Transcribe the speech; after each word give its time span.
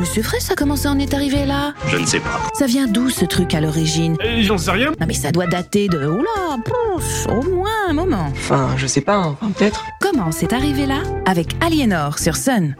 Mais 0.00 0.06
c'est 0.06 0.22
vrai, 0.22 0.40
ça 0.40 0.54
commence 0.54 0.86
à 0.86 0.90
en 0.92 0.98
est 0.98 1.12
arrivé 1.12 1.44
là? 1.44 1.74
Je 1.88 1.98
ne 1.98 2.06
sais 2.06 2.20
pas. 2.20 2.40
Ça 2.54 2.64
vient 2.64 2.86
d'où 2.86 3.10
ce 3.10 3.26
truc 3.26 3.52
à 3.54 3.60
l'origine? 3.60 4.16
Euh, 4.24 4.40
J'en 4.40 4.56
sais 4.56 4.70
rien. 4.70 4.92
Non 4.98 5.06
mais 5.06 5.12
ça 5.12 5.30
doit 5.30 5.46
dater 5.46 5.88
de... 5.88 6.06
Oula, 6.06 6.56
pouf, 6.64 7.26
au 7.28 7.42
moins 7.54 7.68
un 7.86 7.92
moment. 7.92 8.28
Enfin, 8.30 8.70
je 8.78 8.86
sais 8.86 9.02
pas, 9.02 9.16
hein. 9.16 9.36
enfin, 9.38 9.52
peut-être. 9.52 9.84
Comment 10.00 10.32
c'est 10.32 10.54
arrivé 10.54 10.86
là? 10.86 11.02
Avec 11.26 11.48
Aliénor 11.60 12.18
sur 12.18 12.36
Sun. 12.36 12.74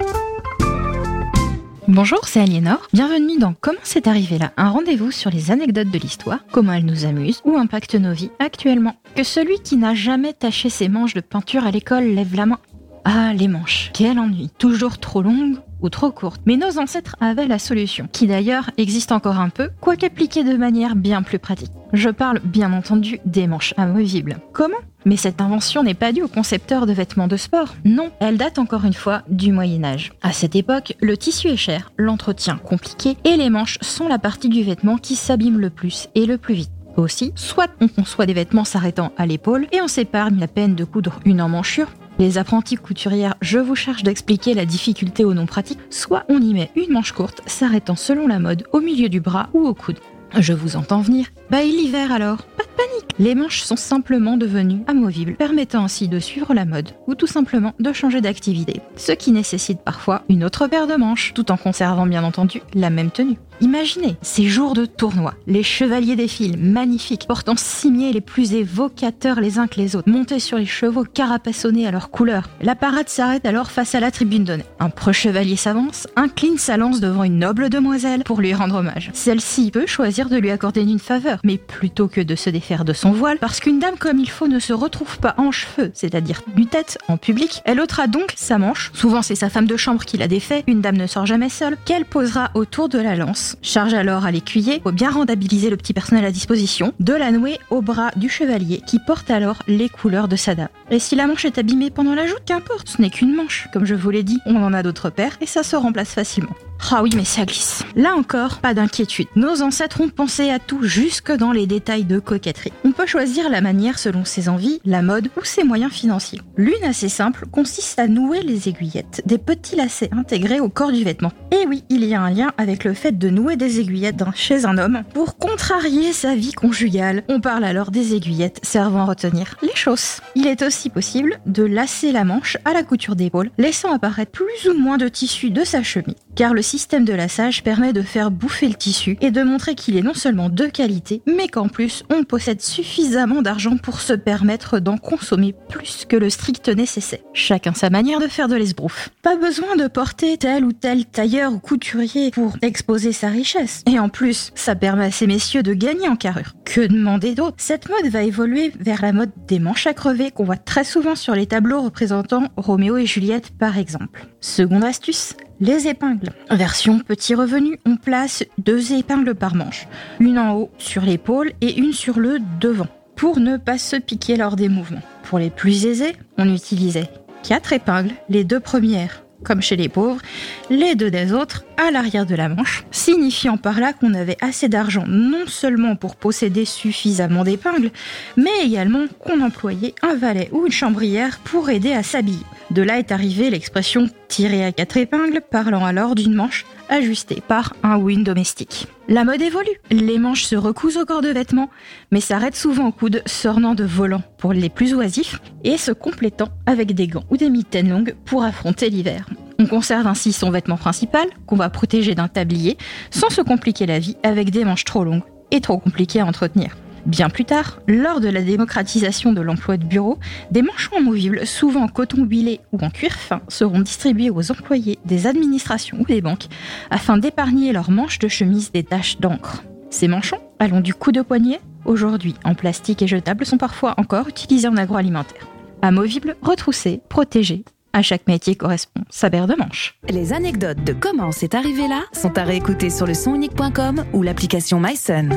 Bonjour, 1.89 2.27
c'est 2.27 2.41
Aliénor. 2.41 2.89
Bienvenue 2.95 3.39
dans 3.39 3.53
Comment 3.61 3.79
c'est 3.83 4.07
arrivé 4.07 4.39
là? 4.39 4.53
Un 4.57 4.71
rendez-vous 4.71 5.11
sur 5.11 5.31
les 5.31 5.51
anecdotes 5.51 5.91
de 5.91 5.99
l'histoire, 5.99 6.39
comment 6.53 6.73
elles 6.73 6.87
nous 6.87 7.05
amusent 7.05 7.43
ou 7.45 7.59
impactent 7.59 7.97
nos 7.97 8.15
vies 8.15 8.31
actuellement. 8.39 8.95
Que 9.15 9.25
celui 9.25 9.61
qui 9.61 9.77
n'a 9.77 9.95
jamais 9.95 10.33
taché 10.33 10.71
ses 10.71 10.89
manches 10.89 11.13
de 11.13 11.21
peinture 11.21 11.67
à 11.67 11.71
l'école 11.71 12.05
lève 12.05 12.35
la 12.35 12.47
main. 12.47 12.59
Ah, 13.05 13.33
les 13.35 13.49
manches, 13.49 13.91
quel 13.95 14.19
ennui. 14.19 14.51
Toujours 14.59 14.99
trop 14.99 15.23
longues 15.23 15.57
ou 15.81 15.89
trop 15.89 16.11
courtes. 16.11 16.43
Mais 16.45 16.57
nos 16.57 16.79
ancêtres 16.79 17.17
avaient 17.21 17.47
la 17.47 17.59
solution, 17.59 18.09
qui 18.13 18.27
d'ailleurs 18.27 18.71
existe 18.77 19.13
encore 19.13 19.39
un 19.39 19.49
peu, 19.49 19.71
quoique 19.81 20.05
appliquée 20.05 20.45
de 20.45 20.57
manière 20.57 20.97
bien 20.97 21.23
plus 21.23 21.39
pratique. 21.39 21.71
Je 21.93 22.11
parle 22.11 22.41
bien 22.45 22.73
entendu 22.73 23.19
des 23.25 23.47
manches 23.47 23.75
amovibles. 23.77 24.39
Comment? 24.53 24.77
Mais 25.07 25.17
cette 25.17 25.41
invention 25.41 25.83
n'est 25.83 25.95
pas 25.95 26.13
due 26.13 26.23
aux 26.23 26.29
concepteurs 26.29 26.85
de 26.85 26.93
vêtements 26.93 27.29
de 27.29 27.39
sport. 27.39 27.75
Non, 27.87 28.11
elle 28.21 28.37
date 28.37 28.59
encore 28.59 28.85
une 28.85 28.93
fois 28.93 29.23
du 29.31 29.51
Moyen 29.53 29.83
Âge. 29.83 30.13
À 30.21 30.33
cette 30.33 30.55
époque, 30.55 30.95
le 31.01 31.17
tissu 31.17 31.49
est 31.49 31.57
cher, 31.57 31.93
l'entretien 31.97 32.59
compliqué, 32.59 33.17
et 33.25 33.37
les 33.37 33.49
manches 33.49 33.79
sont 33.81 34.09
la 34.09 34.19
partie 34.19 34.51
du 34.51 34.63
vêtement 34.63 34.99
qui 34.99 35.17
s'abîme 35.17 35.59
le 35.59 35.71
plus 35.71 36.09
et 36.15 36.27
le 36.27 36.37
plus 36.37 36.55
vite. 36.55 36.71
Aussi, 36.97 37.33
soit 37.35 37.71
on 37.81 37.89
conçoit 37.89 38.27
des 38.27 38.35
vêtements 38.35 38.65
s'arrêtant 38.65 39.13
à 39.17 39.25
l'épaule 39.25 39.67
et 39.73 39.81
on 39.81 39.89
s'épargne 39.89 40.39
la 40.39 40.49
peine 40.49 40.75
de 40.75 40.85
coudre 40.85 41.21
une 41.25 41.41
emmanchure, 41.41 41.89
les 42.19 42.39
apprentis 42.39 42.77
couturières, 42.77 43.35
je 43.41 43.59
vous 43.59 43.75
charge 43.75 44.03
d'expliquer 44.03 44.55
la 44.55 44.67
difficulté 44.67 45.25
au 45.25 45.35
non 45.35 45.47
pratique, 45.47 45.79
soit 45.91 46.25
on 46.29 46.41
y 46.41 46.53
met 46.53 46.71
une 46.77 46.93
manche 46.93 47.13
courte 47.13 47.43
s'arrêtant 47.47 47.97
selon 47.97 48.27
la 48.27 48.39
mode 48.39 48.65
au 48.73 48.81
milieu 48.81 49.09
du 49.09 49.21
bras 49.21 49.49
ou 49.55 49.67
au 49.67 49.75
coude. 49.75 49.99
Je 50.39 50.53
vous 50.53 50.77
entends 50.77 51.01
venir. 51.01 51.27
Bah 51.51 51.63
et 51.63 51.69
l'hiver 51.69 52.13
alors 52.13 52.43
Pas 52.43 52.63
de 52.63 52.69
panique 52.69 53.17
Les 53.19 53.35
manches 53.35 53.63
sont 53.63 53.77
simplement 53.77 54.37
devenues 54.37 54.85
amovibles, 54.87 55.35
permettant 55.35 55.85
ainsi 55.85 56.07
de 56.07 56.21
suivre 56.21 56.55
la 56.55 56.65
mode 56.65 56.91
ou 57.09 57.15
tout 57.15 57.27
simplement 57.27 57.75
de 57.81 57.93
changer 57.93 58.21
d'activité. 58.21 58.81
Ce 58.97 59.13
qui 59.13 59.33
nécessite 59.33 59.81
parfois 59.81 60.23
une 60.29 60.45
autre 60.45 60.69
paire 60.69 60.87
de 60.87 60.95
manches, 60.95 61.33
tout 61.35 61.51
en 61.51 61.57
conservant 61.57 62.07
bien 62.07 62.23
entendu 62.23 62.63
la 62.75 62.91
même 62.91 63.11
tenue. 63.11 63.39
Imaginez 63.61 64.17
ces 64.23 64.49
jours 64.49 64.73
de 64.73 64.87
tournoi, 64.87 65.35
les 65.47 65.63
chevaliers 65.63 66.17
défilent, 66.17 66.57
magnifiques, 66.57 67.27
portant 67.29 67.57
cimiers 67.57 68.13
les 68.13 68.21
plus 68.21 68.55
évocateurs 68.55 69.41
les 69.41 69.59
uns 69.59 69.67
que 69.67 69.79
les 69.79 69.97
autres, 69.97 70.09
montés 70.09 70.41
sur 70.41 70.57
les 70.57 70.67
chevaux 70.67 71.05
carapassonnés 71.05 71.87
à 71.87 71.91
leur 71.91 72.11
couleur. 72.11 72.49
La 72.63 72.75
parade 72.75 73.09
s'arrête 73.09 73.45
alors 73.45 73.71
face 73.71 73.95
à 73.95 74.01
la 74.01 74.11
tribune 74.11 74.45
d'honneur. 74.45 74.67
Un 74.79 74.89
pre-chevalier 74.89 75.57
s'avance, 75.57 76.07
incline 76.17 76.57
sa 76.57 76.79
lance 76.79 77.01
devant 77.01 77.25
une 77.25 77.39
noble 77.39 77.69
demoiselle 77.69 78.25
pour 78.25 78.41
lui 78.41 78.55
rendre 78.55 78.77
hommage. 78.77 79.11
Celle-ci 79.13 79.71
peut 79.71 79.87
choisir 79.87 80.31
de 80.31 80.39
lui 80.39 80.51
accorder 80.51 80.83
une 80.83 80.99
faveur, 80.99 81.39
mais 81.45 81.59
plutôt 81.59 82.09
que 82.09 82.21
de 82.23 82.35
se 82.35 82.49
défaire 82.49 82.87
de 82.87 82.95
son 82.95 83.13
voile, 83.13 83.39
parce 83.39 83.61
qu'une 83.61 83.79
dame 83.79 83.99
comme 83.99 84.19
il 84.19 84.31
faut 84.31 84.49
ne 84.49 84.59
se 84.59 84.73
retrouve 84.73 85.19
pas 85.19 85.35
en 85.37 85.51
cheveux, 85.51 85.91
c'est-à-dire 85.93 86.41
nu 86.57 86.67
tête, 86.67 86.99
en 87.09 87.19
public, 87.19 87.61
elle 87.67 87.81
ôtera 87.81 88.07
donc 88.07 88.33
sa 88.37 88.57
manche, 88.57 88.91
souvent 88.95 89.23
c'est 89.23 89.35
sa 89.35 89.51
femme 89.51 89.67
de 89.67 89.77
chambre 89.77 90.05
qui 90.05 90.17
l'a 90.17 90.29
défait, 90.29 90.65
une 90.67 90.81
dame 90.81 90.97
ne 90.97 91.07
sort 91.07 91.27
jamais 91.27 91.51
seule, 91.51 91.77
qu'elle 91.85 92.05
posera 92.07 92.51
autour 92.55 92.89
de 92.89 92.99
la 92.99 93.17
lance. 93.17 93.50
Charge 93.63 93.95
alors 93.95 94.25
à 94.25 94.31
l'écuyer, 94.31 94.81
pour 94.81 94.93
bien 94.93 95.11
rentabiliser 95.11 95.71
le 95.71 95.77
petit 95.77 95.93
personnel 95.93 96.25
à 96.25 96.31
disposition, 96.31 96.93
de 97.01 97.15
la 97.15 97.31
nouer 97.31 97.59
au 97.71 97.83
bras 97.83 98.11
du 98.17 98.29
chevalier 98.29 98.83
qui 98.87 98.99
porte 98.99 99.31
alors 99.31 99.63
les 99.67 99.89
couleurs 99.89 100.29
de 100.29 100.37
sa 100.37 100.55
dame. 100.55 100.69
Et 100.91 100.99
si 100.99 101.17
la 101.17 101.27
manche 101.27 101.45
est 101.45 101.59
abîmée 101.59 101.91
pendant 101.91 102.15
la 102.15 102.27
joute, 102.27 102.43
qu'importe, 102.47 102.89
ce 102.89 103.01
n'est 103.01 103.11
qu'une 103.11 103.35
manche. 103.35 103.69
Comme 103.73 103.85
je 103.85 103.95
vous 103.95 104.11
l'ai 104.11 104.23
dit, 104.23 104.41
on 104.47 104.63
en 104.63 104.73
a 104.73 104.83
d'autres 104.83 105.11
paires 105.11 105.37
et 105.41 105.47
ça 105.47 105.63
se 105.63 105.77
remplace 105.77 106.11
facilement. 106.11 106.55
Ah 106.93 107.03
oui, 107.03 107.11
mais 107.15 107.25
ça 107.25 107.45
glisse. 107.45 107.85
Là 107.95 108.15
encore, 108.17 108.59
pas 108.59 108.75
d'inquiétude. 108.75 109.29
Nos 109.37 109.63
ancêtres 109.63 110.01
ont 110.01 110.09
pensé 110.09 110.51
à 110.51 110.59
tout 110.59 110.83
jusque 110.83 111.31
dans 111.31 111.53
les 111.53 111.67
détails 111.67 112.05
de 112.05 112.19
coquetterie. 112.19 112.73
On 112.85 112.93
peut 112.93 113.07
choisir 113.07 113.49
la 113.49 113.61
manière 113.61 113.99
selon 113.99 114.25
ses 114.25 114.49
envies, 114.49 114.81
la 114.85 115.03
mode 115.03 115.29
ou 115.37 115.45
ses 115.45 115.63
moyens 115.63 115.93
financiers. 115.93 116.41
L'une 116.57 116.83
assez 116.85 117.09
simple 117.09 117.47
consiste 117.51 117.99
à 117.99 118.09
nouer 118.09 118.43
les 118.43 118.69
aiguillettes, 118.69 119.23
des 119.25 119.39
petits 119.39 119.77
lacets 119.77 120.11
intégrés 120.13 120.61
au 120.61 120.69
corps 120.69 120.91
du 120.91 121.05
vêtement. 121.05 121.33
Et 121.53 121.67
oui, 121.69 121.85
il 121.91 122.05
y 122.05 122.15
a 122.15 122.23
un 122.23 122.31
lien 122.31 122.53
avec 122.59 122.85
le 122.85 122.95
fait 122.95 123.13
de 123.13 123.31
nouer 123.31 123.57
des 123.57 123.79
aiguillettes 123.81 124.25
chez 124.35 124.65
un 124.65 124.79
homme 124.79 125.03
pour 125.15 125.37
contrarier 125.37 126.13
sa 126.13 126.35
vie 126.35 126.53
conjugale. 126.53 127.23
On 127.29 127.41
parle 127.41 127.65
alors 127.65 127.91
des 127.91 128.15
aiguillettes 128.15 128.61
servant 128.63 129.03
à 129.03 129.05
retenir 129.05 129.57
les 129.63 129.75
chausses. 129.75 130.21
Il 130.35 130.47
est 130.47 130.63
aussi 130.63 130.91
possible 130.91 131.41
de 131.47 131.63
lasser 131.63 132.11
la 132.11 132.25
manche 132.25 132.57
à 132.65 132.73
la 132.73 132.83
couture 132.83 133.17
d'épaule, 133.17 133.51
laissant 133.59 133.93
apparaître 133.93 134.33
plus 134.33 134.69
ou 134.69 134.75
moins 134.77 134.99
de 134.99 135.09
tissu 135.09 135.51
de 135.51 135.65
sa 135.65 135.83
chemise. 135.83 136.17
Car 136.35 136.55
le 136.55 136.63
système 136.71 137.05
de 137.05 137.13
lassage 137.13 137.65
permet 137.65 137.93
de 137.93 138.01
faire 138.01 138.31
bouffer 138.31 138.69
le 138.69 138.75
tissu 138.75 139.19
et 139.21 139.33
de 139.33 139.43
montrer 139.43 139.75
qu'il 139.75 139.97
est 139.97 140.03
non 140.03 140.15
seulement 140.15 140.49
de 140.49 140.67
qualité, 140.67 141.21
mais 141.27 141.49
qu'en 141.49 141.67
plus 141.67 142.05
on 142.11 142.23
possède 142.23 142.61
suffisamment 142.61 143.43
d'argent 143.43 143.77
pour 143.77 144.01
se 144.01 144.13
permettre 144.13 144.79
d'en 144.79 144.97
consommer 144.97 145.53
plus 145.69 146.07
que 146.09 146.15
le 146.15 146.31
strict 146.31 146.69
nécessaire. 146.69 147.19
Chacun 147.35 147.75
sa 147.75 147.91
manière 147.91 148.21
de 148.21 148.29
faire 148.29 148.47
de 148.47 148.55
l'esbrouf. 148.55 149.11
Pas 149.23 149.35
besoin 149.35 149.75
de 149.75 149.89
porter 149.89 150.37
tel 150.37 150.65
ou 150.65 150.73
tel 150.73 151.07
tailleur 151.07 151.53
ou 151.53 151.59
couturier 151.59 152.31
pour 152.31 152.57
exposer 152.63 153.13
sa 153.13 153.31
richesse. 153.31 153.83
Et 153.91 153.99
en 153.99 154.09
plus, 154.09 154.53
ça 154.55 154.77
permet 154.77 155.07
à 155.07 155.11
ces 155.11 155.27
messieurs 155.27 155.65
de 155.65 155.75
gagner 155.75 156.09
en 156.09 156.15
carrure. 156.15 156.55
Que 156.65 156.87
demander 156.87 157.35
d'autre? 157.35 157.57
Cette 157.59 157.89
mode 157.89 158.13
va 158.13 158.23
évoluer 158.23 158.73
vers 158.79 159.03
la 159.03 159.13
mode 159.13 159.33
des 159.49 159.59
manches 159.59 159.89
à 159.89 159.95
crever 159.95 160.31
qu'on 160.31 160.45
voit 160.45 160.57
très 160.57 160.85
souvent 160.85 161.17
sur 161.17 161.35
les 161.35 161.47
tableaux 161.47 161.83
représentant 161.83 162.45
Roméo 162.57 162.97
et 162.97 163.07
Juliette 163.07 163.51
par 163.59 163.77
exemple. 163.77 164.29
Seconde 164.41 164.85
astuce, 164.85 165.35
les 165.61 165.87
épingles. 165.87 166.31
Version 166.51 166.99
petit 166.99 167.35
revenu, 167.35 167.79
on 167.85 167.97
place 167.97 168.43
deux 168.57 168.95
épingles 168.95 169.35
par 169.35 169.55
manche, 169.55 169.87
une 170.19 170.39
en 170.39 170.55
haut 170.55 170.71
sur 170.79 171.03
l'épaule 171.03 171.53
et 171.61 171.79
une 171.79 171.93
sur 171.93 172.19
le 172.19 172.39
devant, 172.59 172.89
pour 173.17 173.39
ne 173.39 173.59
pas 173.59 173.77
se 173.77 173.97
piquer 173.97 174.37
lors 174.37 174.57
des 174.57 174.71
mouvements. 174.71 175.03
Pour 175.25 175.39
les 175.39 175.51
plus 175.51 175.85
aisés, 175.85 176.17
on 176.39 176.55
utilisait 176.55 177.11
quatre 177.43 177.75
épingles, 177.75 178.15
les 178.31 178.45
deux 178.45 178.61
premières 178.61 179.23
comme 179.43 179.63
chez 179.63 179.77
les 179.77 179.89
pauvres, 179.89 180.21
les 180.69 180.95
deux 180.95 181.11
des 181.11 181.33
autres 181.33 181.65
à 181.77 181.91
l'arrière 181.91 182.27
de 182.27 182.35
la 182.35 182.49
manche, 182.49 182.85
signifiant 182.91 183.57
par 183.57 183.81
là 183.81 183.93
qu'on 183.93 184.13
avait 184.15 184.37
assez 184.41 184.69
d'argent 184.69 185.05
non 185.07 185.47
seulement 185.47 185.97
pour 185.97 186.17
posséder 186.17 186.65
suffisamment 186.65 187.45
d'épingles, 187.45 187.91
mais 188.37 188.65
également 188.65 189.07
qu'on 189.19 189.41
employait 189.41 189.95
un 190.03 190.15
valet 190.15 190.51
ou 190.53 190.67
une 190.67 190.73
chambrière 190.73 191.39
pour 191.39 191.71
aider 191.71 191.93
à 191.93 192.03
s'habiller. 192.03 192.45
De 192.71 192.83
là 192.83 192.99
est 192.99 193.11
arrivée 193.11 193.51
l'expression 193.51 194.09
tirer 194.29 194.65
à 194.65 194.71
quatre 194.71 194.97
épingles, 194.97 195.41
parlant 195.51 195.85
alors 195.85 196.15
d'une 196.15 196.35
manche 196.35 196.67
ajustée 196.89 197.43
par 197.47 197.75
un 197.83 197.97
ou 197.97 198.13
domestique. 198.23 198.87
La 199.09 199.25
mode 199.25 199.43
évolue. 199.43 199.81
Les 199.91 200.19
manches 200.19 200.45
se 200.45 200.55
recousent 200.55 200.97
au 200.97 201.05
corps 201.05 201.23
de 201.23 201.31
vêtements, 201.31 201.71
mais 202.13 202.21
s'arrêtent 202.21 202.57
souvent 202.57 202.87
au 202.87 202.93
coude, 202.93 203.23
s'ornant 203.27 203.75
de 203.75 203.83
volants 203.83 204.23
pour 204.39 204.53
les 204.53 204.69
plus 204.69 204.95
oisifs 204.95 205.41
et 205.65 205.77
se 205.77 205.91
complétant 205.91 206.49
avec 206.67 206.95
des 206.95 207.09
gants 207.09 207.25
ou 207.31 207.37
des 207.37 207.51
mitaines 207.51 207.91
longues 207.91 208.15
pour 208.25 208.45
affronter 208.45 208.89
l'hiver. 208.89 209.27
On 209.59 209.67
conserve 209.67 210.07
ainsi 210.07 210.33
son 210.33 210.51
vêtement 210.51 210.77
principal, 210.77 211.27
qu'on 211.47 211.57
va 211.57 211.71
protéger 211.71 212.15
d'un 212.15 212.29
tablier, 212.29 212.79
sans 213.11 213.31
se 213.31 213.43
compliquer 213.43 213.87
la 213.87 213.99
vie 213.99 214.17
avec 214.23 214.51
des 214.51 214.65
manches 214.65 214.85
trop 214.85 215.03
longues 215.03 215.25
et 215.51 215.61
trop 215.61 215.79
compliquées 215.79 216.21
à 216.21 216.27
entretenir. 216.27 216.77
Bien 217.07 217.31
plus 217.31 217.45
tard, 217.45 217.81
lors 217.87 218.21
de 218.21 218.29
la 218.29 218.43
démocratisation 218.43 219.33
de 219.33 219.41
l'emploi 219.41 219.77
de 219.77 219.85
bureau, 219.85 220.19
des 220.51 220.63
manchons 220.63 220.97
amovibles, 220.97 221.47
souvent 221.47 221.85
en 221.85 221.89
coton 221.89 222.25
huilé 222.25 222.61
ou 222.73 222.79
en 222.85 222.91
cuir 222.91 223.13
fin, 223.13 223.41
seront 223.49 223.81
distribués 223.81 224.31
aux 224.31 224.51
employés 224.51 224.99
des 225.05 225.27
administrations 225.27 225.99
ou 226.01 226.05
des 226.05 226.21
banques 226.21 226.47
afin 226.91 227.19
d'épargner 227.19 227.73
leurs 227.73 227.91
manches 227.91 228.19
de 228.19 228.29
chemise 228.29 228.73
des 228.73 228.85
taches 228.85 229.19
d'encre. 229.19 229.63
Ces 229.91 230.09
manchons, 230.09 230.41
allant 230.59 230.81
du 230.81 230.95
coup 230.95 231.11
de 231.11 231.23
poignet, 231.23 231.61
aujourd'hui 231.85 232.35
en 232.45 232.55
plastique 232.55 233.03
et 233.03 233.09
jetables, 233.09 233.47
sont 233.47 233.59
parfois 233.59 233.95
encore 233.97 234.29
utilisés 234.29 234.69
en 234.69 234.77
agroalimentaire. 234.77 235.49
Amovibles, 235.83 236.37
retroussés, 236.43 237.01
protégés, 237.09 237.65
à 237.93 238.03
chaque 238.03 238.29
métier 238.29 238.55
correspond 238.55 239.03
sa 239.11 239.31
paire 239.31 239.47
de 239.47 239.57
manches. 239.57 239.99
Les 240.09 240.33
anecdotes 240.33 240.85
de 240.85 240.93
comment 240.93 241.33
c'est 241.33 241.55
arrivé 241.55 241.89
là 241.89 242.03
sont 242.13 242.37
à 242.39 242.45
réécouter 242.45 242.91
sur 242.91 243.07
le 243.07 243.15
sonunique.com 243.15 244.05
ou 244.13 244.23
l'application 244.23 244.79
MySun. 244.79 245.31